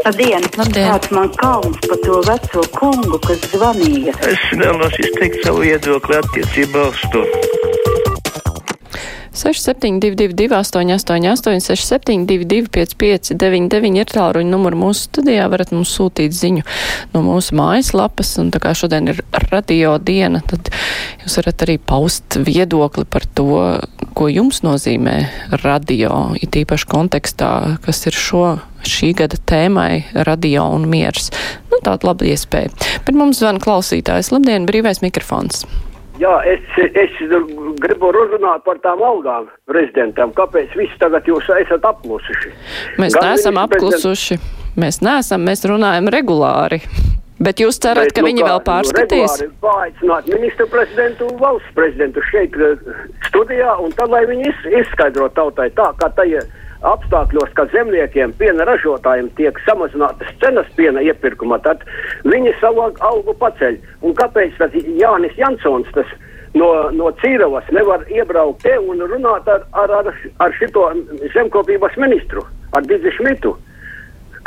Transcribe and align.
Labdien! 0.00 0.44
Labdien. 0.56 0.86
Kāds 0.88 1.10
man 1.12 1.28
kauns 1.36 1.76
par 1.84 1.98
to 2.00 2.20
veco 2.24 2.62
kungu, 2.72 3.18
kas 3.26 3.42
zvanīja? 3.52 4.14
Es 4.24 4.46
vēlos 4.56 4.96
izteikt 5.02 5.44
savu 5.44 5.66
viedokli 5.66 6.16
attiecībā 6.16 6.86
uz 6.88 7.02
to. 7.12 7.24
6722, 9.40 10.48
888, 10.56 11.60
672, 11.60 12.68
559, 12.72 14.00
ir 14.00 14.08
tālruņa 14.10 14.50
numuri 14.50 14.80
mūsu 14.80 15.06
studijā. 15.10 15.46
varat 15.52 15.70
mums 15.76 15.92
sūtīt 15.96 16.32
ziņu 16.34 16.64
no 17.12 17.22
mūsu 17.24 17.54
mājaslapas. 17.60 18.32
Un 18.40 18.50
tā 18.50 18.60
kā 18.60 18.72
šodien 18.76 19.12
ir 19.12 19.22
radio 19.52 19.98
diena, 20.00 20.40
tad 20.40 20.72
jūs 21.22 21.38
varat 21.42 21.66
arī 21.68 21.76
paust 21.78 22.40
viedokli 22.40 23.04
par 23.04 23.28
to, 23.28 23.78
ko 24.16 24.32
jums 24.32 24.64
nozīmē 24.66 25.16
radio, 25.62 26.32
it 26.40 26.56
īpaši 26.56 26.90
kontekstā, 26.90 27.52
kas 27.84 28.04
ir 28.10 28.16
šo 28.16 28.58
šī 28.86 29.12
gada 29.20 29.38
tēmai 29.50 30.24
radio 30.26 30.68
un 30.74 30.88
miers. 30.90 31.30
Nu, 31.70 31.80
tāda 31.84 32.10
laba 32.10 32.26
iespēja. 32.28 32.72
Bet 33.06 33.16
mums 33.16 33.42
zvana 33.42 33.62
klausītājs. 33.62 34.32
Labdien, 34.34 34.68
brīvais 34.68 35.02
mikrofons! 35.04 35.64
Jā, 36.20 36.34
es, 36.44 36.60
es 37.00 37.14
gribu 37.80 38.10
runāt 38.12 38.64
par 38.66 38.76
tām 38.84 39.00
algām 39.00 39.46
prezidentam. 39.70 40.34
Kāpēc 40.36 40.74
viss 40.76 40.98
tagad 41.00 41.24
jūs 41.28 41.48
esat 41.62 41.86
apklusuši? 41.88 42.52
Mēs 43.00 43.16
Gan 43.16 43.30
neesam 43.30 43.60
apklusuši. 43.62 44.36
Mēs 44.80 45.00
neesam, 45.00 45.46
mēs 45.48 45.64
runājam 45.64 46.12
regulāri. 46.12 46.82
Bet 47.40 47.62
jūs 47.62 47.78
cerat, 47.80 48.10
Bet, 48.10 48.18
ka 48.18 48.20
nu 48.20 48.28
viņi 48.28 48.42
kā, 48.44 48.48
vēl 48.50 48.60
pārskatīs? 48.66 49.38
Nu, 49.40 49.46
regulāri 49.46 49.62
paaicināt 49.64 50.26
ministru 50.28 50.66
prezidentu 50.68 51.28
un 51.30 51.38
valsts 51.40 51.72
prezidentu 51.78 52.24
šeit 52.28 52.56
eh, 52.60 52.82
studijā, 53.30 53.78
un 53.80 53.94
tad, 53.96 54.12
lai 54.12 54.26
viņi 54.28 54.50
iz, 54.50 54.66
izskaidro 54.82 55.30
tautai 55.32 55.70
tā, 55.78 55.88
kā 56.02 56.10
tajā 56.18 56.44
apstākļos, 56.86 57.52
ka 57.56 57.66
zemniekiem, 57.74 58.32
piena 58.40 58.64
ražotājiem 58.68 59.30
tiek 59.38 59.58
samazinātas 59.66 60.32
cenas 60.42 60.68
piena 60.78 61.02
iepirkumā, 61.04 61.60
tad 61.64 61.84
viņi 62.24 62.54
savu 62.60 62.88
algu 62.88 63.36
paceļ. 63.40 63.78
Un 64.06 64.16
kāpēc 64.18 64.56
tas 64.58 64.74
Jānis 64.74 65.36
Jansons, 65.38 65.88
tas 65.96 66.10
no, 66.54 66.70
no 66.96 67.10
Cīravas, 67.22 67.68
nevar 67.76 68.04
iebraukt 68.10 68.64
te 68.64 68.76
un 68.80 69.02
runāt 69.12 69.48
ar, 69.48 69.66
ar, 69.72 69.96
ar, 70.02 70.14
ar 70.40 70.54
šito 70.58 70.86
zemkopības 71.34 71.98
ministru, 72.00 72.46
ar 72.76 72.86
Didzi 72.88 73.12
Šmitu? 73.18 73.56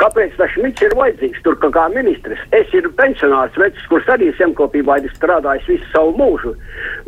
Kāpēc 0.02 0.32
tas 0.34 0.50
Šmits 0.50 0.82
ir 0.82 0.94
vajadzīgs 0.98 1.42
tur 1.44 1.54
kā, 1.62 1.84
ministrs? 1.94 2.40
Es 2.50 2.66
esmu 2.74 2.90
pensionārs 2.98 3.54
vecs, 3.60 3.84
kurš 3.86 4.08
arī 4.16 4.32
zemkopībā 4.40 4.96
ir 4.98 5.12
strādājis 5.14 5.68
visu 5.70 5.86
savu 5.92 6.16
mūžu, 6.18 6.54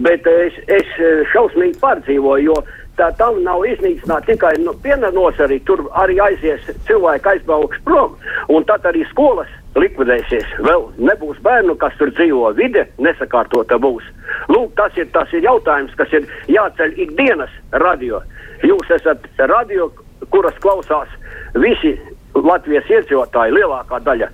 bet 0.06 0.26
es, 0.30 0.54
es 0.70 0.92
šausmīgi 1.32 1.80
pārdzīvoju, 1.82 2.52
jo 2.52 2.60
tā 2.98 3.10
tam 3.18 3.42
nav 3.44 3.64
iznīcināta 3.68 4.32
tikai 4.32 4.54
no 4.62 4.74
piena 4.82 5.10
nozari, 5.14 5.60
tur 5.68 5.84
arī 6.02 6.18
aizies 6.22 6.64
cilvēki 6.88 7.32
aizbrauks 7.34 7.80
prom, 7.84 8.16
un 8.52 8.66
tad 8.68 8.86
arī 8.88 9.04
skolas 9.10 9.52
likvidēsies. 9.76 10.48
Vēl 10.64 10.88
nebūs 10.98 11.40
bērnu, 11.44 11.76
kas 11.80 11.96
tur 12.00 12.12
dzīvo, 12.16 12.50
vide 12.56 12.86
nesakārtota 13.02 13.78
būs. 13.82 14.04
Lūk, 14.52 14.72
tas 14.78 14.96
ir, 14.96 15.08
tas 15.12 15.32
ir 15.36 15.44
jautājums, 15.44 15.94
kas 15.98 16.12
ir 16.16 16.28
jāceļ 16.52 16.96
ikdienas 17.06 17.52
radio. 17.84 18.22
Jūs 18.64 18.92
esat 18.96 19.26
radio, 19.52 19.90
kuras 20.32 20.56
klausās 20.64 21.12
visi 21.60 21.96
Latvijas 22.36 22.88
iedzīvotāji, 22.92 23.54
lielākā 23.56 24.00
daļa. 24.04 24.28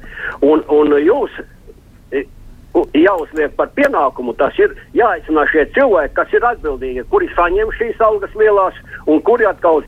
Un, 0.47 0.63
un 0.75 0.95
jūs 1.03 1.35
jāuzliek 2.97 3.57
par 3.57 3.73
pienākumu, 3.77 4.35
tas 4.39 4.57
ir 4.61 4.75
jāaicina 4.97 5.47
šie 5.53 5.67
cilvēki, 5.77 6.15
kas 6.17 6.37
ir 6.37 6.47
atbildīgi, 6.53 7.09
kuri 7.13 7.31
saņem 7.37 7.73
šīs 7.79 8.01
algas 8.05 8.39
lielās 8.39 8.79
un 9.07 9.21
kuri 9.27 9.49
atkal 9.49 9.83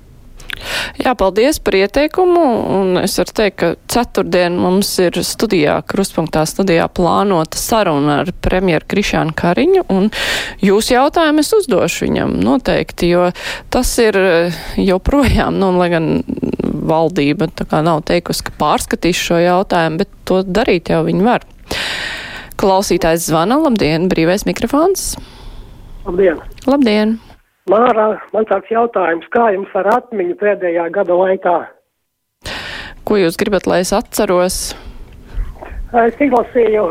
Jā, 0.94 1.12
paldies 1.18 1.58
par 1.58 1.74
ieteikumu, 1.74 2.42
un 2.76 2.98
es 3.00 3.16
varu 3.18 3.32
teikt, 3.34 3.56
ka 3.58 3.70
ceturtdien 3.91 4.54
mums 4.60 4.92
ir 5.02 5.16
studijā, 5.26 5.80
kruspunktā 5.91 6.44
studijā 6.46 6.86
plānota 6.94 7.58
saruna 7.58 8.20
ar 8.22 8.30
premjeru 8.44 8.86
Krišānu 8.92 9.34
Kariņu, 9.36 9.84
un 9.91 10.10
jūsu 10.62 10.94
jautājumu 10.94 11.42
es 11.42 11.50
uzdošu 11.59 12.06
viņam 12.06 12.36
noteikti, 12.47 13.10
jo 13.10 13.26
tas 13.75 13.91
ir 14.03 14.20
eh, 14.20 14.60
joprojām, 14.78 15.59
nu, 15.59 15.72
lai 15.80 15.91
gan 15.92 16.10
valdība 16.62 17.50
tā 17.50 17.66
kā 17.69 17.82
nav 17.84 18.04
teikusi, 18.06 18.47
ka 18.47 18.56
pārskatīs 18.60 19.19
šo 19.19 19.42
jautājumu, 19.42 20.04
bet 20.04 20.14
to 20.28 20.44
darīt 20.47 20.94
jau 20.94 21.03
viņi 21.09 21.26
var. 21.26 21.48
Klausītājs 22.60 23.26
zvana, 23.28 23.56
labdien, 23.59 24.06
brīvais 24.10 24.44
mikrofons. 24.47 25.15
Labdien! 26.06 26.38
Labdien! 26.70 27.16
Mārā, 27.70 28.10
man 28.34 28.47
tāds 28.47 28.69
jautājums, 28.70 29.26
kā 29.32 29.48
jums 29.54 29.72
ar 29.75 29.88
atmiņu 29.97 30.37
pēdējā 30.38 30.84
gada 30.94 31.16
laikā? 31.19 31.54
Ko 33.09 33.19
jūs 33.19 33.38
gribat, 33.41 33.66
lai 33.66 33.81
es 33.82 33.91
atceros? 33.97 34.59
Es 36.04 36.20
izlasīju 36.22 36.91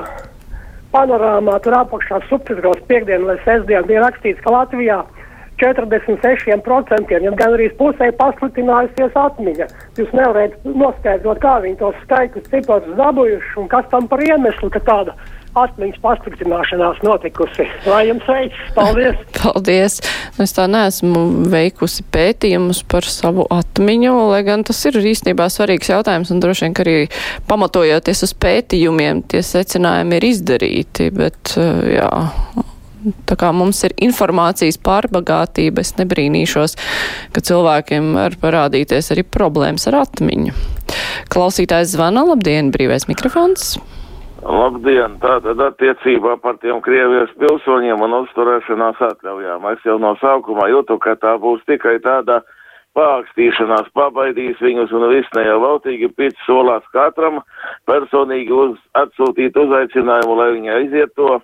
panorāmā, 0.94 1.60
tur 1.64 1.78
apakšā 1.80 2.20
subtitros 2.30 2.82
piekdienu 2.90 3.32
vai 3.32 3.38
sestdienu 3.46 3.88
bija 3.90 4.04
rakstīts, 4.04 4.42
ka 4.44 4.54
Latvijā 4.54 5.00
46% 5.62 7.14
ja 7.14 7.32
gan 7.40 7.56
arī 7.56 7.70
pusē 7.80 8.10
pasliktinājusies 8.20 9.16
atmiņa. 9.24 9.70
Jūs 10.00 10.12
nevarat 10.18 10.58
noskaidrot, 10.66 11.40
kā 11.44 11.56
viņi 11.64 11.80
tos 11.80 11.98
skaitļus 12.04 12.50
ciprus 12.52 12.90
dabūjuši 12.98 13.56
un 13.62 13.70
kas 13.72 13.88
tam 13.94 14.10
par 14.12 14.24
iemeslu, 14.26 14.70
ka 14.74 14.82
tāda 14.84 15.16
atmiņas 15.58 16.00
pasliktināšanās 16.02 17.02
notikusi. 17.06 17.68
Lai 17.86 18.08
jums 18.10 18.26
veids! 18.30 18.58
Paldies! 18.76 19.20
Paldies! 19.40 20.00
Es 20.42 20.56
tā 20.56 20.66
neesmu 20.72 21.24
veikusi 21.54 22.06
pētījumus 22.14 22.84
par 22.90 23.06
savu 23.08 23.46
atmiņu, 23.54 24.16
lai 24.34 24.42
gan 24.48 24.66
tas 24.66 24.82
ir 24.90 24.98
īstenībā 24.98 25.48
svarīgs 25.54 25.94
jautājums 25.94 26.34
un 26.34 26.42
droši 26.44 26.68
vien, 26.68 26.76
ka 26.78 26.86
arī 26.86 26.98
pamatojoties 27.50 28.26
uz 28.28 28.36
pētījumiem, 28.46 29.24
tie 29.30 29.44
secinājumi 29.46 30.20
ir 30.20 30.30
izdarīti, 30.34 31.10
bet 31.14 31.58
eh, 31.62 31.98
jā. 32.00 32.12
Tā 33.28 33.36
kā 33.36 33.50
mums 33.52 33.82
ir 33.84 33.92
informācijas 34.00 34.78
pārbagātība, 34.80 35.84
es 35.84 35.92
nebrīnīšos, 35.98 36.78
ka 37.36 37.44
cilvēkiem 37.44 38.14
var 38.16 38.38
parādīties 38.40 39.12
arī 39.12 39.26
problēmas 39.28 39.90
ar 39.92 40.00
atmiņu. 40.06 40.56
Klausītājs 41.34 41.98
zvana, 41.98 42.24
labdien, 42.30 42.72
brīvais 42.72 43.10
mikrofons. 43.12 43.74
Labdien! 44.44 45.16
Tātad 45.24 45.62
attiecībā 45.64 46.36
par 46.44 46.58
tiem 46.60 46.82
Krievijas 46.84 47.32
pilsoņiem 47.40 48.02
un 48.04 48.16
uzturēšanās 48.24 49.00
atļaujām. 49.08 49.68
Es 49.72 49.86
jau 49.88 49.96
no 50.02 50.14
sākuma 50.20 50.68
jūtu, 50.72 50.98
ka 51.00 51.16
tā 51.22 51.38
būs 51.40 51.64
tikai 51.70 51.96
tāda 52.04 52.42
pākstīšanās, 52.98 53.88
pabaidīs 53.96 54.60
viņus 54.62 54.92
un 54.94 55.08
viss 55.14 55.32
ne 55.38 55.46
jau 55.48 55.58
lautīgi 55.64 56.12
pēc 56.18 56.36
solās 56.46 56.84
katram 56.94 57.40
personīgi 57.90 58.54
uz, 58.54 58.76
atsūtīt 59.00 59.58
uzaicinājumu, 59.58 60.36
lai 60.38 60.50
viņi 60.58 60.76
aiziet 60.76 61.16
to 61.16 61.40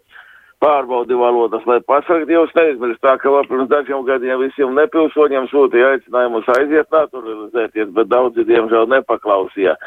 pārbaudi 0.64 1.16
valodas, 1.16 1.64
lai 1.70 1.80
pasakt, 1.88 2.30
jūs 2.31 2.52
neizmirst 2.58 3.02
tā, 3.03 3.16
ka 3.22 3.31
vēl 3.31 3.47
pirms 3.47 3.70
dažiem 3.72 4.03
gadiem 4.08 4.42
visiem 4.42 4.74
nepilsoņiem 4.75 5.47
sūtīja 5.52 5.94
aicinājumus 5.96 6.50
aiziet 6.56 6.90
naturalizēties, 6.96 7.94
bet 7.96 8.09
daudzi, 8.12 8.46
diemžēl, 8.50 8.90
nepaklausīja. 8.92 9.78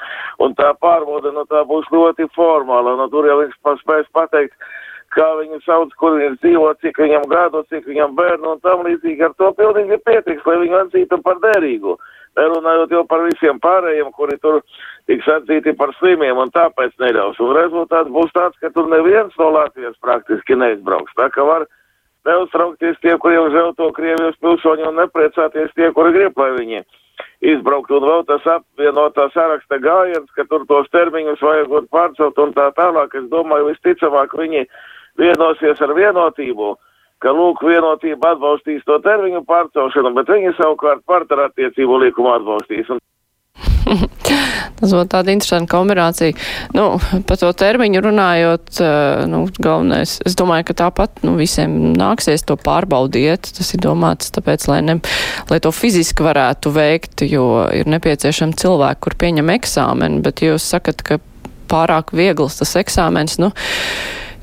Un 0.45 0.57
tā 0.59 0.73
pārbauda, 0.81 1.35
nu 1.37 1.45
tā 1.51 1.65
būs 1.69 1.91
ļoti 1.93 2.29
formāla, 2.37 2.97
nu 3.01 3.09
tur 3.13 3.29
jau 3.29 3.43
viņš 3.43 3.59
paspēs 3.69 4.09
pateikt, 4.17 4.57
kā 5.15 5.29
viņu 5.39 5.61
sauc, 5.67 5.93
kur 6.01 6.17
viņš 6.19 6.41
dzīvo, 6.43 6.73
cik 6.85 6.99
viņam 7.03 7.29
gadu, 7.31 7.63
cik 7.73 7.87
viņam 7.91 8.17
bērnu 8.19 8.55
un 8.55 8.63
tam 8.65 8.85
līdzīgi 8.87 9.29
ar 9.29 9.37
to 9.39 9.53
pilnīgi 9.59 10.01
pietiks, 10.07 10.45
lai 10.49 10.59
viņu 10.65 10.81
atzītu 10.85 11.21
par 11.25 11.41
derīgu. 11.45 11.99
Nerunājot 12.39 12.95
jau 12.95 13.03
par 13.09 13.27
visiem 13.27 13.59
pārējiem, 13.61 14.09
kuri 14.17 14.39
tur 14.41 14.63
tiks 15.11 15.29
atzīti 15.29 15.75
par 15.77 15.93
slimiem 15.99 16.39
un 16.41 16.53
tāpēc 16.55 16.95
neļaus. 17.03 17.41
Un 17.45 17.53
rezultāts 17.59 18.13
būs 18.15 18.33
tāds, 18.33 18.57
ka 18.63 18.73
tur 18.73 18.89
neviens 18.89 19.37
no 19.41 19.51
Latvijas 19.53 19.99
praktiski 20.01 20.57
neizbrauks. 20.57 21.13
Tā 21.19 21.29
ka 21.35 21.45
var 21.45 21.67
neuztraukties 22.29 22.97
tie, 23.03 23.19
kuriem 23.21 23.51
žēl 23.53 23.75
to 23.77 23.91
Krievijas 23.97 24.41
pilsoņu 24.41 24.89
un 24.89 25.01
nepriecāties 25.03 25.77
tie, 25.77 25.91
kuri 25.93 26.15
grib, 26.17 26.41
lai 26.41 26.53
viņi 26.57 26.83
izbraukt. 27.53 27.93
Un 27.93 28.07
vēl 28.07 28.25
tas 28.29 28.47
apvienotā 28.57 29.29
saraksta 29.35 29.79
gājiens, 29.83 30.31
ka 30.37 30.47
tur 30.49 30.65
tos 30.71 30.89
termiņus 30.95 31.43
vajagot 31.43 31.91
pārcelt 31.93 32.39
un 32.43 32.57
tā 32.57 32.71
tālāk. 32.79 33.15
Es 33.19 33.29
domāju, 33.33 33.73
visticamāk 33.73 34.33
viņi 34.39 34.65
vienosies 35.21 35.81
ar 35.85 35.95
vienotību 35.97 36.75
ka 37.23 37.31
lūk, 37.31 37.63
vienotība 37.63 38.35
atbalstīs 38.35 38.83
to 38.89 38.99
termiņu 39.05 39.45
pārcelšanu, 39.47 40.11
bet 40.17 40.31
viņi 40.33 40.57
savukārt 40.59 41.05
partnerattiecību 41.07 42.01
likumu 42.07 42.35
atbalstīs. 42.35 42.91
Un 42.91 43.03
Tas 44.83 44.91
būtu 44.91 45.11
tāda 45.13 45.31
interesanta 45.35 45.71
kombinācija. 45.71 46.35
Nu, 46.75 46.97
par 47.29 47.39
to 47.39 47.51
termiņu 47.55 48.01
runājot, 48.03 48.71
eh, 48.83 49.25
nu, 49.31 49.45
galvenais, 49.63 50.17
es 50.27 50.37
domāju, 50.39 50.67
ka 50.71 50.79
tāpat 50.85 51.23
nu, 51.27 51.37
visiem 51.39 51.93
nāksies 51.99 52.47
to 52.49 52.57
pārbaudiet. 52.59 53.53
Tas 53.59 53.75
ir 53.77 53.83
domāts 53.85 54.33
tāpēc, 54.35 54.67
lai, 54.71 54.81
ne, 54.87 54.99
lai 55.51 55.61
to 55.63 55.71
fiziski 55.75 56.27
varētu 56.27 56.73
veikt, 56.75 57.27
jo 57.29 57.69
ir 57.71 57.91
nepieciešami 57.93 58.59
cilvēki, 58.59 59.03
kur 59.07 59.19
pieņem 59.21 59.55
eksāmenu, 59.59 60.23
bet 60.25 60.43
jūs 60.43 60.67
sakat, 60.75 61.05
ka 61.07 61.21
pārāk 61.71 62.11
viegls 62.17 62.59
tas 62.59 62.75
eksāmens, 62.81 63.39
nu, 63.43 63.53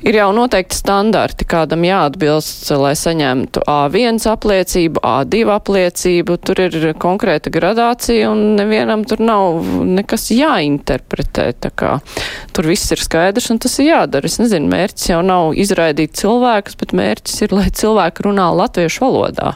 Ir 0.00 0.16
jau 0.16 0.30
noteikti 0.32 0.78
standarti, 0.78 1.44
kādam 1.44 1.82
jāatbilst, 1.84 2.70
lai 2.80 2.94
saņemtu 2.96 3.60
A1 3.68 4.22
apliecību, 4.32 5.02
A2 5.04 5.42
apliecību. 5.52 6.38
Tur 6.40 6.62
ir 6.64 6.86
konkrēta 7.00 7.52
gradācija 7.52 8.30
un 8.32 8.56
nevienam 8.56 9.04
tur 9.04 9.20
nav 9.20 9.60
nekas 9.84 10.30
jāinterpretē. 10.32 11.50
Tur 11.60 12.70
viss 12.72 12.96
ir 12.96 13.04
skaidrs 13.04 13.50
un 13.52 13.60
tas 13.60 13.76
ir 13.82 13.90
jādara. 13.90 14.30
Es 14.30 14.40
nezinu, 14.40 14.72
mērķis 14.72 15.12
jau 15.12 15.20
nav 15.26 15.52
izraidīt 15.60 16.16
cilvēkus, 16.16 16.80
bet 16.80 16.96
mērķis 16.96 17.44
ir, 17.44 17.56
lai 17.60 17.68
cilvēki 17.68 18.24
runā 18.30 18.48
latviešu 18.56 19.04
valodā. 19.04 19.52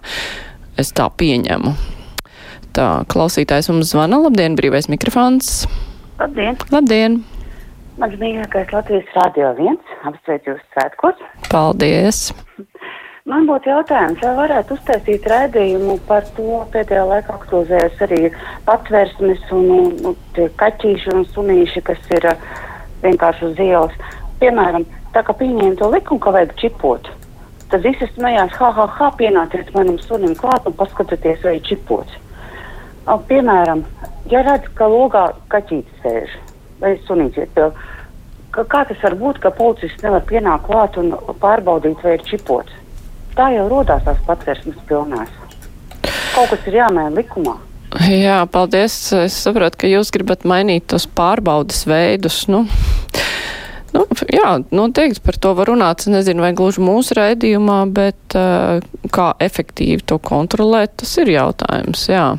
Es 0.77 0.93
tā 0.93 1.09
pieņemu. 1.09 1.73
Tā, 2.77 2.89
klausītājs 3.09 3.73
mums 3.73 3.95
zvana. 3.95 4.21
Labdien, 4.27 4.59
brīvais 4.61 4.93
mikrofons. 4.93 5.63
Labdien! 6.21 6.61
Labdien! 6.75 7.23
Mans 7.95 8.17
mīļākais 8.19 8.73
Latvijas 8.75 9.11
Rādio 9.15 9.53
1. 9.55 9.77
Apsveicu 10.09 10.51
jūs 10.51 10.63
svētkos. 10.75 11.21
Paldies! 11.47 12.25
Man 13.31 13.45
būtu 13.47 13.71
jautājums, 13.71 14.19
vai 14.19 14.33
varētu 14.41 14.75
uztaisīt 14.75 15.29
raidījumu 15.31 15.95
par 16.09 16.27
to 16.35 16.59
pēdējā 16.73 17.05
laikā 17.09 17.37
aktualizējas 17.39 18.01
arī 18.05 18.19
patvērsmes 18.67 19.45
un, 19.55 19.69
un, 19.77 19.93
un 20.11 20.17
tie 20.35 20.49
kaķīši 20.61 21.15
un 21.15 21.23
sunīši, 21.37 21.83
kas 21.87 22.11
ir 22.19 22.27
uh, 22.33 22.49
vienkārši 23.05 23.47
uz 23.47 23.63
ielas. 23.63 23.95
Piemēram, 24.43 24.89
tā 25.15 25.23
kā 25.25 25.37
pieņēma 25.39 25.79
to 25.79 25.91
likumu, 25.95 26.21
ka 26.25 26.35
vajag 26.35 26.57
čipot, 26.61 27.13
tad 27.71 27.87
visi 27.87 28.11
smējās, 28.11 28.59
ha, 28.59 28.73
ha, 28.75 28.89
ha, 28.99 29.13
pienāciet 29.21 29.71
manam 29.79 30.01
sunim 30.03 30.35
klāt 30.41 30.67
un 30.67 30.75
paskatieties, 30.83 31.47
vai 31.47 31.61
ir 31.61 31.69
čipots. 31.71 32.19
Piemēram, 33.31 33.87
ja 34.35 34.43
redz, 34.43 34.67
ka 34.75 34.91
logā 34.91 35.29
kaķītis 35.55 36.03
sēž 36.03 36.37
vai 36.85 37.49
pie. 37.57 37.69
Kā, 38.55 38.63
kā 38.71 38.85
tas 38.87 39.03
var 39.03 39.17
būt, 39.19 39.41
ka 39.43 39.51
policists 39.51 40.05
nevar 40.05 40.23
pienākt 40.29 40.69
klāt 40.69 40.99
un 41.01 41.15
pārbaudīt, 41.43 42.03
vai 42.05 42.19
ir 42.19 42.27
čipots? 42.29 42.81
Tā 43.35 43.49
jau 43.51 43.67
rodās 43.71 44.05
tās 44.07 44.21
patvērsmes 44.29 44.79
pilnās. 44.87 45.31
Kaut 46.35 46.53
kas 46.53 46.69
ir 46.69 46.79
jāmaina 46.79 47.11
likumā. 47.17 47.57
Jā, 48.11 48.43
paldies. 48.51 48.95
Es 49.15 49.37
saprotu, 49.45 49.85
ka 49.85 49.91
jūs 49.91 50.11
gribat 50.15 50.47
mainīt 50.47 50.89
tos 50.91 51.07
pārbaudas 51.07 51.85
veidus. 51.87 52.45
Nu, 52.51 52.65
nu, 53.95 54.05
jā, 54.31 54.57
noteikti 54.75 55.23
par 55.25 55.39
to 55.39 55.55
var 55.59 55.71
runāt. 55.71 56.03
Es 56.03 56.11
nezinu, 56.11 56.43
vai 56.47 56.53
gluži 56.59 56.83
mūsu 56.83 57.19
raidījumā, 57.19 57.81
bet 57.95 58.39
uh, 58.39 58.83
kā 59.15 59.29
efektīvi 59.43 60.03
to 60.11 60.19
kontrolēt, 60.23 60.97
tas 61.03 61.15
ir 61.23 61.35
jautājums. 61.37 62.09
Jā. 62.11 62.33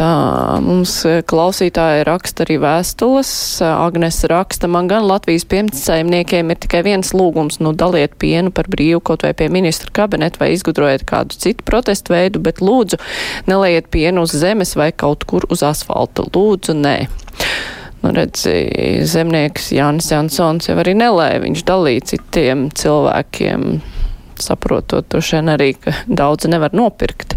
Tā 0.00 0.56
mums 0.64 0.94
klausītāji 1.28 2.06
raksta 2.08 2.46
arī 2.46 2.54
vēstules. 2.62 3.30
Agnes 3.68 4.22
raksta, 4.32 4.70
man 4.72 4.86
gan 4.88 5.04
Latvijas 5.04 5.44
piemsaimniekiem 5.50 6.54
ir 6.54 6.60
tikai 6.62 6.80
viens 6.86 7.12
lūgums, 7.12 7.58
nu 7.60 7.74
daliet 7.76 8.14
pienu 8.22 8.48
par 8.48 8.70
brīvu 8.72 9.02
kaut 9.04 9.26
vai 9.26 9.34
pie 9.36 9.50
ministra 9.52 9.92
kabineta 10.00 10.40
vai 10.40 10.54
izgudrojiet 10.54 11.04
kādu 11.04 11.36
citu 11.36 11.66
protestu 11.68 12.14
veidu, 12.14 12.40
bet 12.40 12.62
lūdzu 12.64 12.96
neliejiet 13.50 13.92
pienu 13.92 14.24
uz 14.24 14.32
zemes 14.40 14.72
vai 14.80 14.88
kaut 14.88 15.28
kur 15.28 15.44
uz 15.52 15.60
asfalta. 15.68 16.24
Lūdzu, 16.32 16.78
nē. 16.80 16.96
Nu, 18.00 18.14
redzi, 18.16 18.56
zemnieks 19.04 19.68
Jānis 19.76 20.08
Jansons 20.14 20.70
jau 20.70 20.80
arī 20.80 20.96
nelēja, 20.96 21.44
viņš 21.44 21.66
dalīja 21.68 22.08
citiem 22.14 22.70
cilvēkiem, 22.72 23.82
saprotot 24.40 25.12
to 25.12 25.20
šeit 25.20 25.52
arī, 25.52 25.74
ka 25.76 25.92
daudz 26.08 26.48
nevar 26.48 26.72
nopirkt 26.72 27.36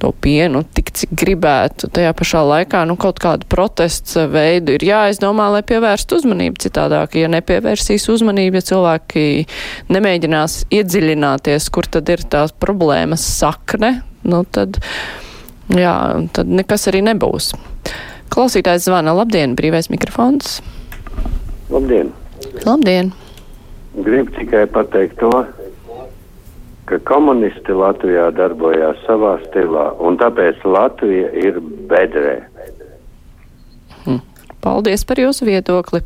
to 0.00 0.12
pienu 0.12 0.62
tik, 0.76 0.90
cik 0.96 1.12
gribētu. 1.16 1.90
Tajā 1.92 2.12
pašā 2.16 2.42
laikā 2.46 2.82
nu, 2.88 2.96
kaut 3.00 3.20
kādu 3.22 3.48
protestu 3.50 4.26
veidu 4.32 4.76
ir 4.76 4.84
jāizdomā, 4.86 5.48
lai 5.54 5.62
pievērstu 5.66 6.20
uzmanību 6.20 6.60
citādāk. 6.66 7.18
Ja 7.20 7.30
nepievērsīs 7.32 8.08
uzmanību, 8.12 8.60
ja 8.60 8.68
cilvēki 8.70 9.26
nemēģinās 9.92 10.64
iedziļināties, 10.76 11.70
kur 11.74 11.88
tad 11.90 12.12
ir 12.12 12.24
tās 12.30 12.54
problēmas 12.54 13.24
sakne, 13.38 14.00
nu, 14.26 14.44
tad, 14.44 14.80
jā, 15.72 15.96
tad 16.36 16.50
nekas 16.50 16.88
arī 16.92 17.04
nebūs. 17.06 17.54
Klausītājs 18.32 18.88
zvana. 18.88 19.14
Labdien, 19.16 19.54
brīvais 19.58 19.88
mikrofons. 19.92 20.58
Labdien! 21.70 22.10
Labdien! 22.66 23.12
Gribu 23.96 24.34
tikai 24.34 24.66
pateikt 24.68 25.16
to, 25.22 25.30
ka 26.86 26.98
komunisti 27.08 27.74
Latvijā 27.74 28.30
darbojās 28.36 28.98
savā 29.06 29.36
stilā, 29.46 29.90
un 30.02 30.18
tāpēc 30.20 30.64
Latvija 30.64 31.30
ir 31.34 31.60
bedrē. 31.90 32.36
Hm. 34.04 34.20
Paldies 34.64 35.06
par 35.06 35.20
jūsu 35.22 35.48
viedokli. 35.48 36.02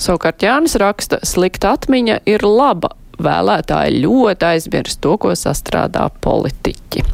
Savukārt 0.00 0.44
Jānis 0.44 0.76
raksta, 0.80 1.20
slikta 1.26 1.74
atmiņa 1.76 2.22
ir 2.28 2.44
laba. 2.46 2.94
Vēlētāji 3.22 4.02
ļoti 4.02 4.48
aizmirst 4.48 5.02
to, 5.04 5.16
ko 5.20 5.34
sastrādā 5.38 6.08
politiķi. 6.24 7.04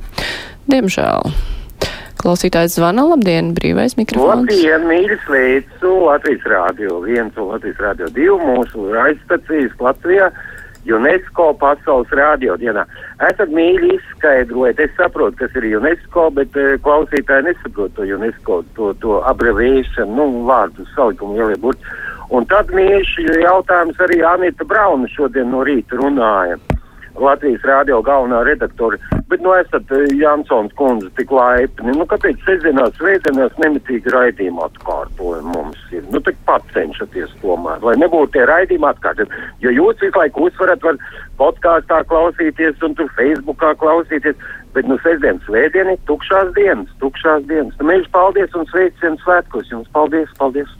Diemžēl. 0.70 1.32
Klausītājs 2.18 2.74
zvana, 2.74 3.04
labdien, 3.06 3.52
brīvais 3.54 3.94
mikrofons. 3.98 4.48
Labdien, 4.48 4.86
mīļas 4.90 5.26
veicu 5.30 5.92
Latvijas 6.02 6.46
Rādio 6.50 6.96
1 7.06 7.36
un 7.38 7.52
Latvijas 7.52 7.82
Rādio 7.84 8.08
2 8.16 8.38
mūsu 8.42 8.88
raidstacijas 8.90 9.76
Latvijā. 9.78 10.32
UNESCO 10.88 11.52
pasaules 11.60 12.12
rādio 12.16 12.56
dienā. 12.60 12.84
Esat 13.28 13.52
mīļi 13.54 13.94
izskaidrojot, 13.98 14.80
es 14.80 14.94
saprotu, 14.96 15.36
kas 15.42 15.56
ir 15.58 15.68
UNESCO, 15.78 16.28
bet 16.38 16.56
uh, 16.56 16.74
klausītāji 16.84 17.50
nesaprot 17.50 17.94
to 17.96 18.06
UNESCO, 18.08 18.62
to, 18.78 18.92
to 19.02 19.20
abreviēšanu, 19.28 20.16
nu, 20.18 20.44
vārdu 20.48 20.86
salikumu 20.94 21.38
ielie 21.40 21.58
burti. 21.60 21.96
Un 22.34 22.44
tad 22.48 22.72
mīļš 22.76 23.14
jautājums 23.40 24.00
arī 24.04 24.20
Anita 24.26 24.66
Brauna 24.68 25.08
šodien 25.14 25.48
no 25.52 25.62
rīta 25.64 25.96
runāja. 25.96 26.58
Latvijas 27.22 27.64
rādio 27.66 28.00
galvenā 28.04 28.42
redaktore. 28.46 28.98
Bet, 29.28 29.42
nu, 29.44 29.52
esat 29.58 29.90
Jansons 30.16 30.72
kundze 30.78 31.10
tik 31.18 31.32
laipni. 31.34 31.92
Nu, 31.96 32.06
kāpēc 32.08 32.40
sestdienās, 32.46 32.94
svētdienās 32.96 33.58
nemitīgi 33.62 34.12
raidījuma 34.14 34.68
atkārtojumi 34.70 35.52
mums 35.52 35.82
ir? 35.92 36.06
Nu, 36.12 36.22
tik 36.24 36.38
pat 36.48 36.64
cenšaties 36.74 37.34
tomēr, 37.42 37.82
lai 37.84 37.96
nebūtu 38.00 38.36
tie 38.36 38.46
raidījuma 38.48 38.94
atkārtojumi. 38.94 39.44
Jo 39.64 39.74
jūs 39.76 40.00
visu 40.04 40.16
laiku 40.16 40.48
uzvarat, 40.48 40.86
var 40.86 41.00
podkāstā 41.40 42.00
klausīties 42.08 42.82
un 42.86 42.96
tur 42.98 43.12
Facebookā 43.18 43.74
klausīties. 43.82 44.40
Bet, 44.76 44.88
nu, 44.88 44.98
sestdienas, 45.04 45.44
svētdiena 45.48 45.96
ir 45.96 46.02
tukšās 46.08 46.52
dienas, 46.56 46.90
tukšās 47.02 47.46
dienas. 47.50 47.76
Nu, 47.80 47.88
mēs 47.92 48.08
paldies 48.14 48.52
un 48.56 48.68
sveicienu 48.72 49.20
svētkos 49.24 49.72
jums. 49.72 49.88
Paldies, 49.96 50.32
paldies! 50.40 50.76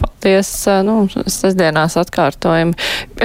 Paldies. 0.24 0.50
Nu, 0.86 1.02
sestdienās 1.28 1.98
atkārtojumi. 2.00 2.72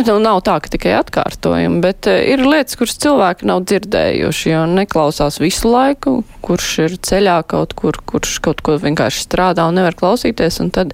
Nu, 0.04 0.18
nav 0.20 0.42
tā, 0.44 0.58
ka 0.60 0.72
tikai 0.74 0.98
atkārtojumi, 0.98 1.80
bet 1.86 2.10
ir 2.12 2.44
lietas, 2.44 2.76
kuras 2.76 2.98
cilvēki 3.00 3.48
nav 3.48 3.64
dzirdējuši, 3.70 4.52
jo 4.52 4.66
neklausās 4.68 5.40
visu 5.40 5.72
laiku, 5.72 6.18
kurš 6.44 6.74
ir 6.84 6.98
ceļā 7.00 7.38
kaut 7.48 7.78
kur, 7.80 8.02
kurš 8.04 8.42
kaut 8.44 8.60
ko 8.66 8.76
vienkārši 8.84 9.24
strādā 9.30 9.70
un 9.72 9.80
nevar 9.80 9.96
klausīties, 9.96 10.60
un 10.60 10.74
tad 10.76 10.92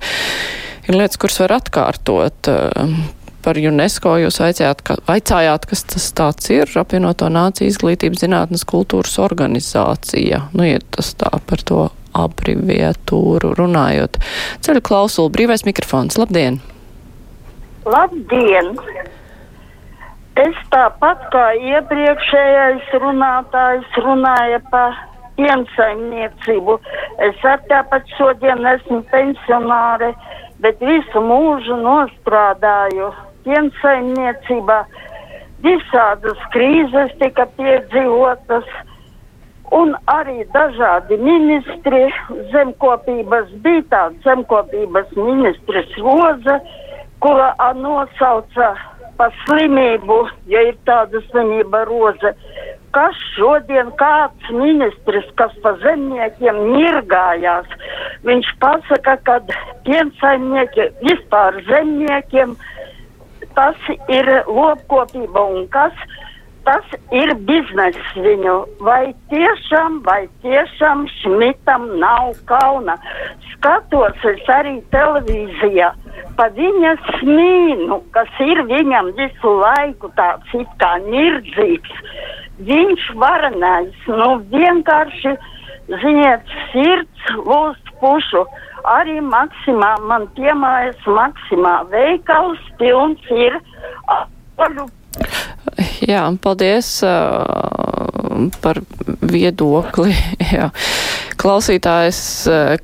ir 0.85 0.93
lietas, 0.93 1.17
kuras 1.17 1.41
var 1.41 1.57
atkārtot. 1.57 2.53
Par 3.45 3.57
UNESCO 3.57 4.15
jūs 4.21 4.39
vaicājāt, 4.41 4.85
ka, 4.85 5.01
vaicājāt, 5.09 5.65
kas 5.69 5.85
tas 5.89 6.07
tāds 6.17 6.53
ir, 6.53 6.69
apvienoto 6.81 7.33
nāciju 7.33 7.73
izglītības 7.73 8.27
zinātnes 8.27 8.65
kultūras 8.69 9.17
organizācija. 9.25 10.47
Nu, 10.53 10.69
ir 10.69 10.85
tas 10.93 11.15
tā 11.17 11.33
par 11.49 11.65
to 11.65 11.87
abreviatūru 12.15 13.55
runājot. 13.59 14.19
Ceļu 14.65 14.83
klausulu, 14.85 15.33
brīvais 15.35 15.65
mikrofons, 15.67 16.19
labdien! 16.21 16.61
Labdien! 17.85 18.73
Es 20.35 20.55
tāpat 20.67 21.21
kā 21.31 21.43
iepriekšējais 21.55 22.89
runātājs 22.99 23.99
runāja 24.03 24.59
par 24.71 24.97
piensaimniecību. 25.37 26.75
Es 27.27 27.45
ar 27.47 27.61
tāpat 27.69 28.09
šodien 28.17 28.65
esmu 28.73 28.99
pensionāre, 29.11 30.11
bet 30.63 30.81
visu 30.83 31.23
mūžu 31.23 31.77
nostrādāju 31.83 33.13
piensaimniecībā. 33.47 34.81
Visādas 35.63 36.43
krīzes 36.53 37.15
tika 37.21 37.47
piedzīvotas 37.55 38.67
un 39.73 39.95
arī 40.11 40.43
dažādi 40.53 41.17
ministri 41.17 42.05
zemkopības 42.53 43.49
bija 43.65 43.85
tāds 43.93 44.27
zemkopības 44.27 45.15
ministrs 45.17 45.95
Roza, 45.97 46.59
kura 47.23 47.53
nosauca 47.73 48.75
pa 49.17 49.29
slimību, 49.43 50.17
ja 50.51 50.61
ir 50.69 50.77
tāda 50.87 51.21
slimība 51.29 51.85
roze. 51.89 52.33
Kas 52.95 53.17
šodien 53.35 53.89
kāds 53.99 54.51
ministrs, 54.55 55.27
kas 55.39 55.55
pa 55.63 55.73
zemniekiem 55.81 56.59
nirgājās, 56.71 57.67
viņš 58.27 58.51
pasaka, 58.61 59.17
ka 59.27 59.39
piensaimnieki 59.87 60.89
vispār 61.03 61.59
zemniekiem 61.67 62.55
tas 63.55 63.89
ir 64.11 64.29
lopkopība 64.47 65.43
un 65.57 65.67
kas 65.71 65.95
tas 66.65 66.95
ir 67.13 67.31
bizness 67.47 68.17
viņu. 68.17 68.55
Vai 68.85 69.13
tiešām, 69.31 70.01
vai 70.05 70.25
tiešām 70.43 71.05
Šmitam 71.19 71.87
nav 72.01 72.33
kauna? 72.49 72.97
Skatos 73.53 74.25
es 74.31 74.49
arī 74.51 74.75
televīzijā, 74.93 75.91
pa 76.37 76.49
viņas 76.57 77.09
mīnu, 77.21 78.01
kas 78.15 78.41
ir 78.45 78.63
viņam 78.69 79.13
visu 79.19 79.55
laiku 79.61 80.11
tāds 80.19 80.57
it 80.59 80.77
kā 80.81 80.95
nirdzīgs. 81.05 82.03
Viņš 82.65 83.09
varanais, 83.19 83.95
nu 84.07 84.29
vienkārši, 84.53 85.35
ziniet, 86.01 86.55
sirds 86.71 87.33
lūst 87.43 87.91
pušu. 88.01 88.45
Arī 88.85 89.17
maksimā 89.25 89.95
man 90.05 90.27
piemājas 90.37 91.07
maksimā 91.09 91.79
veikals 91.89 92.61
pilns 92.77 93.33
ir 93.33 93.57
apaļu 94.13 94.85
Jā, 96.11 96.25
paldies 96.41 96.89
uh, 97.05 98.49
par 98.61 98.81
viedokli. 99.21 100.15
Jā. 100.55 100.69
Klausītājs, 101.35 102.19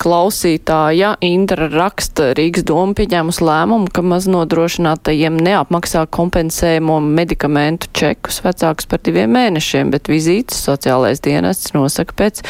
klausītāja 0.01 1.13
Indra 1.25 1.69
raksta 1.71 2.27
Rīgas 2.38 2.65
doma 2.67 2.93
pieņēmus 2.97 3.39
lēmumu, 3.41 3.88
ka 3.95 4.03
maznodrošinātajiem 4.05 5.39
neapmaksā 5.41 6.03
kompensējumu 6.13 7.00
medikamentu 7.01 7.89
čekus 7.95 8.41
vecākus 8.45 8.89
par 8.91 9.01
diviem 9.07 9.31
mēnešiem, 9.33 9.89
bet 9.95 10.11
vizītes 10.11 10.61
sociālais 10.67 11.23
dienests 11.23 11.73
nosaka 11.73 12.17
pēc 12.21 12.43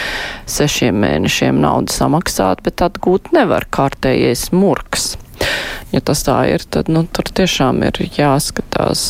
sešiem 0.49 0.99
mēnešiem 1.05 1.61
naudu 1.61 1.93
samaksāt, 1.95 2.65
bet 2.65 2.83
atgūt 2.89 3.31
nevar 3.37 3.69
kārtējais 3.71 4.49
murks 4.57 5.13
ja 5.91 6.01
tas 6.05 6.25
tā 6.27 6.39
ir, 6.53 6.65
tad 6.71 6.91
nu, 6.91 7.05
tur 7.07 7.31
tiešām 7.41 7.83
ir 7.87 8.03
jāskatās 8.17 9.03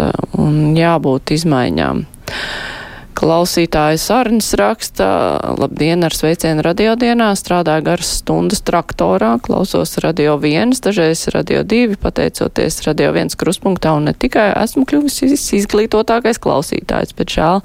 eh, 0.00 0.12
un 0.38 0.76
jābūt 0.78 1.34
izmaiņām. 1.38 2.04
Klausītājs 3.18 4.04
Arnis 4.14 4.52
raksta, 4.54 5.06
labdien, 5.58 6.04
ar 6.06 6.14
sveicienu 6.14 6.62
radiodienā, 6.62 7.32
strādāju 7.34 7.82
garas 7.88 8.12
stundas 8.20 8.60
traktorā, 8.62 9.32
klausos 9.42 9.96
radio 10.04 10.36
viens, 10.38 10.78
dažreiz 10.84 11.24
radio 11.34 11.64
divi, 11.66 11.96
pateicoties 11.98 12.78
radio 12.86 13.08
viens 13.16 13.34
kruspunktā, 13.34 13.96
un 13.98 14.06
ne 14.06 14.14
tikai 14.14 14.52
esmu 14.60 14.84
kļuvis 14.86 15.18
izglītotākais 15.58 16.38
klausītājs, 16.44 17.16
bet 17.18 17.34
žēl, 17.34 17.64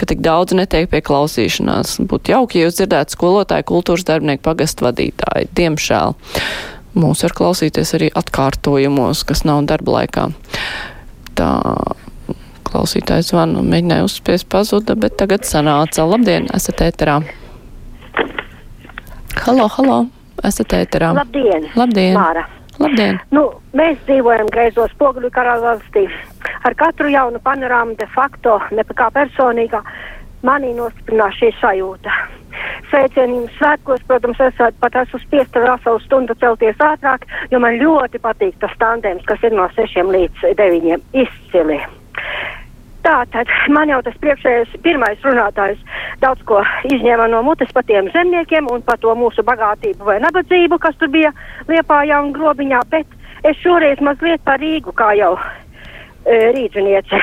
ka 0.00 0.08
tik 0.10 0.24
daudz 0.24 0.56
netiek 0.58 0.90
pie 0.90 1.04
klausīšanās. 1.06 2.00
Būtu 2.10 2.34
jauki, 2.34 2.58
ja 2.58 2.66
jūs 2.66 2.80
dzirdētu 2.80 3.14
skolotāju, 3.14 3.68
kultūras 3.70 4.08
darbinieku, 4.08 4.42
pagastu 4.50 4.88
vadītāju. 4.88 5.52
Diemžēl 5.54 6.18
mūs 6.96 7.24
var 7.26 7.34
klausīties 7.36 7.94
arī 7.98 8.10
atkārtojumos, 8.16 9.24
kas 9.28 9.44
nav 9.48 9.64
darba 9.68 9.98
laikā. 9.98 10.28
Tā 11.38 11.50
klausītājs 12.68 13.32
zvanu 13.32 13.62
mēģināja 13.64 14.06
uzspiest 14.06 14.48
pazuda, 14.52 14.96
bet 14.98 15.16
tagad 15.20 15.46
sanāca. 15.48 16.04
Labdien, 16.08 16.48
esat 16.54 16.82
ēterā. 16.88 17.20
Halo, 19.44 19.68
halo, 19.76 19.98
esat 20.44 20.74
ēterā. 20.76 21.12
Labdien! 21.16 21.68
Labdien! 21.78 22.16
Māra. 22.18 22.44
Labdien! 22.78 23.20
Nu, 23.34 23.48
mēs 23.76 23.98
dzīvojam 24.06 24.50
greizos 24.52 24.92
spoguļu 24.94 25.30
karalvalstī. 25.34 26.06
Ar 26.66 26.76
katru 26.78 27.10
jaunu 27.12 27.40
panorāmu 27.42 27.96
de 27.98 28.06
facto, 28.14 28.58
ne 28.74 28.84
kā 28.86 29.08
personīgā, 29.14 29.80
manī 30.46 30.74
nostiprinās 30.76 31.38
šī 31.40 31.52
sajūta. 31.62 32.14
Sveicienījums 32.88 33.52
svētkos, 33.58 34.00
protams, 34.08 34.40
esat 34.40 34.76
pat 34.80 34.94
esmu 35.02 35.20
spiesta 35.20 35.60
veselu 35.60 36.00
stundu 36.06 36.36
celties 36.40 36.80
ātrāk, 36.80 37.26
jo 37.52 37.60
man 37.60 37.76
ļoti 37.82 38.20
patīk 38.24 38.56
tas 38.62 38.72
tandēms, 38.80 39.26
kas 39.28 39.44
ir 39.44 39.56
no 39.56 39.68
6 39.76 40.08
līdz 40.14 40.46
9 40.56 40.96
izcili. 41.24 41.80
Tātad 43.04 43.50
man 43.72 43.88
jau 43.92 44.00
tas 44.04 44.16
priekšējais 44.20 44.72
pirmais 44.84 45.22
runātājs 45.24 45.78
daudz 46.20 46.42
ko 46.48 46.62
izņēma 46.90 47.28
no 47.32 47.44
mutes 47.46 47.70
par 47.76 47.86
tiem 47.88 48.10
zemniekiem 48.12 48.66
un 48.72 48.82
par 48.84 48.98
to 49.04 49.14
mūsu 49.16 49.44
bagātību 49.46 50.08
vai 50.08 50.18
nabadzību, 50.24 50.80
kas 50.82 50.98
tur 50.98 51.12
bija 51.14 51.30
Liepājā 51.70 52.18
un 52.24 52.34
Grobiņā, 52.36 52.82
bet 52.90 53.06
es 53.48 53.60
šoreiz 53.62 54.02
mazliet 54.04 54.42
par 54.44 54.60
Rīgu, 54.60 54.92
kā 54.98 55.12
jau 55.20 55.36
rīzniece, 56.28 57.20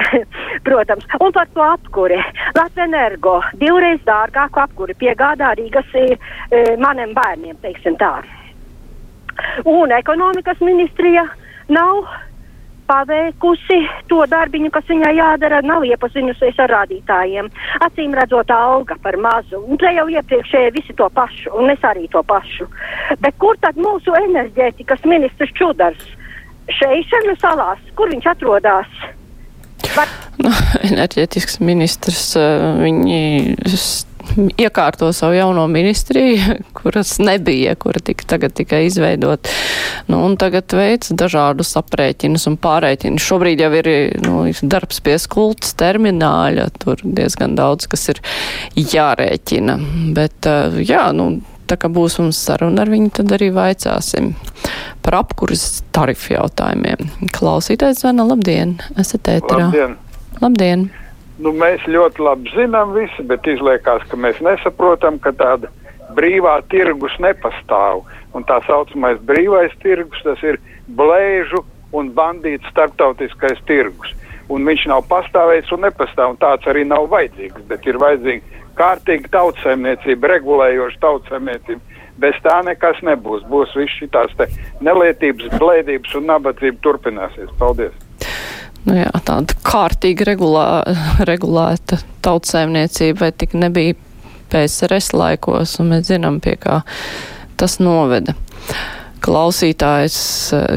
protams, 0.66 1.06
un 1.20 1.32
par 1.32 1.48
to 1.54 1.64
apkuri. 1.64 2.20
Latvijas 2.54 2.88
energo 2.88 3.38
divreiz 3.60 4.02
dārgāku 4.06 4.62
apkuri 4.64 4.96
piegādā 5.00 5.54
Rīgas 5.58 5.94
maniem 6.80 7.14
bērniem, 7.16 7.56
teiksim 7.62 7.96
tā. 8.00 8.16
Un 9.64 9.92
ekonomikas 9.92 10.60
ministrija 10.60 11.24
nav 11.72 12.04
paveikusi 12.86 13.78
to 14.10 14.20
darbiņu, 14.30 14.70
kas 14.74 14.86
viņai 14.90 15.12
jādara, 15.16 15.62
nav 15.64 15.86
iepazinusies 15.88 16.58
ar 16.60 16.72
rādītājiem. 16.74 17.48
Acīm 17.86 18.16
redzot, 18.18 18.50
alga 18.52 18.96
par 19.02 19.16
mazu. 19.20 19.62
Un 19.64 19.80
te 19.80 19.92
jau 19.96 20.06
iepriekšēji 20.12 20.74
visi 20.76 20.96
to 20.98 21.08
pašu, 21.16 21.52
un 21.58 21.72
es 21.72 21.86
arī 21.86 22.06
to 22.12 22.22
pašu. 22.28 22.68
Bet 23.24 23.38
kur 23.40 23.58
tad 23.64 23.80
mūsu 23.80 24.14
enerģētikas 24.20 25.06
ministrs 25.08 25.54
Čudars? 25.58 26.04
Šeišanu 26.72 27.36
salās, 27.40 27.84
kur 27.98 28.12
viņš 28.12 28.30
atrodas. 28.32 28.98
Var... 29.94 30.10
Nu, 30.40 30.50
enerģētisks 30.88 31.60
ministrs, 31.62 32.32
viņi 32.80 33.20
iekārto 34.58 35.10
savu 35.12 35.36
jauno 35.36 35.66
ministriju, 35.70 36.56
kuras 36.78 37.18
nebija, 37.18 37.74
kura 37.74 38.00
tika 38.04 38.26
tagad 38.34 38.54
tikai 38.56 38.84
izveidot. 38.86 39.48
Nu, 40.08 40.20
un 40.26 40.36
tagad 40.40 40.72
veic 40.76 41.08
dažādus 41.12 41.74
aprēķinus 41.80 42.48
un 42.50 42.58
pārēķinus. 42.60 43.24
Šobrīd 43.24 43.64
jau 43.64 43.72
ir 43.80 43.90
nu, 44.24 44.44
darbs 44.62 45.00
pie 45.04 45.16
skultas 45.22 45.74
termināļa, 45.80 46.68
tur 46.82 47.00
diezgan 47.04 47.56
daudz, 47.58 47.88
kas 47.90 48.08
ir 48.14 48.22
jārēķina. 48.76 49.78
Bet, 50.16 50.50
jā, 50.84 51.08
nu, 51.16 51.34
tā 51.70 51.78
kā 51.80 51.90
būs 51.92 52.18
mums 52.20 52.40
saruna 52.46 52.84
ar 52.84 52.90
viņu, 52.92 53.12
tad 53.18 53.32
arī 53.36 53.50
vaicāsim 53.54 54.32
par 55.04 55.20
apkuras 55.20 55.82
tarifu 55.94 56.34
jautājumiem. 56.34 57.08
Klausītājs 57.34 58.02
zvana, 58.02 58.26
labdien, 58.28 58.78
esat 59.00 59.30
ēterā. 59.36 59.68
Labdien! 59.68 59.96
Labdien! 60.42 60.88
Nu, 61.42 61.50
mēs 61.50 61.82
ļoti 61.90 62.22
labi 62.22 62.52
zinām 62.54 62.94
visi, 62.94 63.24
bet 63.26 63.46
izliekās, 63.50 64.04
ka 64.10 64.18
mēs 64.20 64.38
nesaprotam, 64.44 65.18
ka 65.22 65.32
tāda 65.34 65.70
brīvā 66.14 66.60
tirgus 66.70 67.14
nepastāv. 67.22 68.04
Un 68.34 68.46
tā 68.46 68.60
saucamais 68.66 69.18
brīvais 69.26 69.74
tirgus, 69.82 70.22
tas 70.26 70.40
ir 70.46 70.60
blēžu 70.98 71.64
un 71.94 72.10
bandītu 72.14 72.70
starptautiskais 72.70 73.60
tirgus. 73.68 74.14
Un 74.52 74.66
viņš 74.68 74.88
nav 74.90 75.06
pastāvējis 75.10 75.72
un 75.74 75.86
nepastāv, 75.86 76.34
un 76.34 76.40
tāds 76.42 76.66
arī 76.70 76.84
nav 76.86 77.08
vajadzīgs, 77.12 77.66
bet 77.70 77.86
ir 77.88 77.98
vajadzīga 78.02 78.63
kārtīga 78.78 79.30
tautsēmniecība, 79.34 80.30
regulējoša 80.36 81.02
tautsēmniecība. 81.04 82.00
Bez 82.22 82.36
tā 82.44 82.60
nekas 82.62 83.00
nebūs. 83.02 83.42
Būs 83.50 83.74
viss 83.74 83.98
šīs 83.98 84.50
nelietības, 84.84 85.50
blēdības 85.58 86.14
un 86.20 86.28
nabadzība 86.30 86.78
turpināsies. 86.84 87.50
Paldies! 87.58 87.94
Nu 88.84 88.98
jā, 88.98 89.10
tāda 89.24 89.56
kārtīga 89.64 90.26
regulā, 90.28 90.66
regulēta 91.24 91.98
tautsēmniecība, 92.24 93.24
vai 93.24 93.30
tik 93.32 93.56
nebija 93.56 93.96
PSRS 94.52 95.14
laikos, 95.16 95.78
un 95.80 95.94
mēs 95.94 96.10
zinām, 96.12 96.38
pie 96.44 96.58
kā 96.60 96.82
tas 97.58 97.78
noveda 97.80 98.36
klausītājs, 99.24 100.16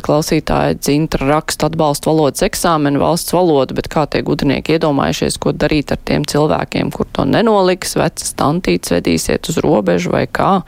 klausītāja 0.05 0.77
dzintra 0.79 1.27
raksta 1.33 1.67
atbalstu 1.67 2.11
valodas 2.11 2.45
eksāmenu 2.47 3.01
valsts 3.01 3.35
valodu, 3.35 3.75
bet 3.77 3.89
kā 3.91 4.05
tie 4.07 4.23
gudrinieki 4.25 4.77
iedomājušies, 4.77 5.39
ko 5.43 5.51
darīt 5.51 5.91
ar 5.93 5.99
tiem 6.07 6.25
cilvēkiem, 6.27 6.91
kur 6.95 7.09
to 7.11 7.27
nenoliks, 7.27 7.97
vecas 7.99 8.33
tantītes 8.39 8.95
vedīsiet 8.95 9.51
uz 9.51 9.59
robežu 9.63 10.15
vai 10.15 10.25
kā, 10.31 10.61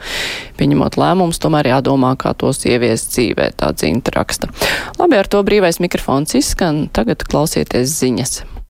pieņemot 0.60 1.00
lēmumus, 1.00 1.40
tomēr 1.42 1.72
jādomā, 1.72 2.14
kā 2.20 2.34
tos 2.36 2.64
ieviest 2.68 3.14
dzīvē, 3.16 3.52
tā 3.60 3.72
dzintra 3.76 4.20
raksta. 4.20 4.52
Labi, 5.00 5.20
ar 5.20 5.30
to 5.30 5.42
brīvais 5.46 5.80
mikrofons 5.80 6.36
izskan, 6.38 6.86
tagad 6.92 7.24
klausieties 7.24 7.96
ziņas. 8.02 8.40